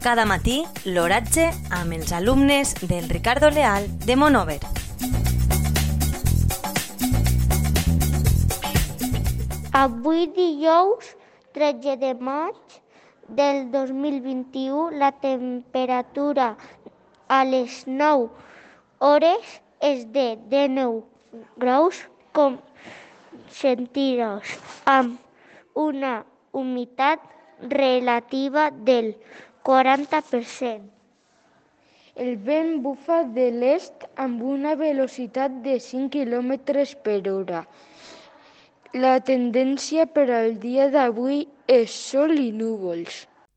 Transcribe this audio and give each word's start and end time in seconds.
Cada 0.00 0.24
matí, 0.24 0.62
l'oratge 0.88 1.42
amb 1.76 1.92
els 1.92 2.08
alumnes 2.16 2.70
del 2.88 3.04
Ricardo 3.10 3.50
Leal 3.52 3.84
de 4.06 4.14
Monover. 4.16 4.62
Avui 9.76 10.24
dijous 10.32 11.10
13 11.52 11.98
de 12.00 12.14
maig 12.16 12.78
del 13.28 13.68
2021 13.74 14.96
la 15.02 15.10
temperatura 15.12 16.54
a 17.28 17.42
les 17.44 17.82
9 17.84 18.30
hores 19.04 19.52
és 19.84 20.08
de 20.16 20.38
19 20.48 21.04
graus 21.60 22.00
com 22.32 22.56
centígrads 23.52 24.56
amb 24.88 25.20
una 25.76 26.24
humitat 26.56 27.20
relativa 27.68 28.70
del 28.70 29.12
40%. 29.64 30.80
El 32.16 32.36
vent 32.46 32.72
bufa 32.84 33.22
de 33.36 33.46
l'est 33.54 34.06
amb 34.24 34.42
una 34.42 34.74
velocitat 34.80 35.60
de 35.64 35.78
5 35.80 36.10
km 36.16 36.56
per 37.04 37.20
hora. 37.32 37.62
La 39.04 39.14
tendència 39.20 40.06
per 40.06 40.26
al 40.38 40.56
dia 40.64 40.88
d'avui 40.90 41.44
és 41.70 41.94
sol 42.10 42.34
i 42.42 42.50
núvols. 42.62 43.26